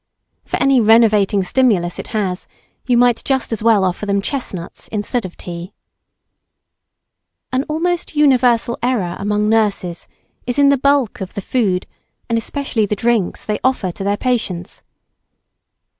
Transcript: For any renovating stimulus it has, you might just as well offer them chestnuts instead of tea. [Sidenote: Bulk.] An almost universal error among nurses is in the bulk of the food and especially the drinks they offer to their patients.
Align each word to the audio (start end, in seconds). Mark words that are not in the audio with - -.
For 0.45 0.57
any 0.59 0.81
renovating 0.81 1.43
stimulus 1.43 1.99
it 1.99 2.07
has, 2.07 2.47
you 2.87 2.97
might 2.97 3.23
just 3.23 3.53
as 3.53 3.61
well 3.61 3.83
offer 3.83 4.07
them 4.07 4.19
chestnuts 4.19 4.87
instead 4.87 5.25
of 5.25 5.37
tea. 5.37 5.73
[Sidenote: 7.51 7.51
Bulk.] 7.51 7.53
An 7.53 7.65
almost 7.75 8.15
universal 8.15 8.79
error 8.81 9.15
among 9.19 9.47
nurses 9.47 10.07
is 10.47 10.57
in 10.57 10.69
the 10.69 10.79
bulk 10.79 11.21
of 11.21 11.35
the 11.35 11.39
food 11.39 11.85
and 12.27 12.35
especially 12.35 12.87
the 12.87 12.95
drinks 12.95 13.45
they 13.45 13.59
offer 13.63 13.91
to 13.91 14.03
their 14.03 14.17
patients. 14.17 14.81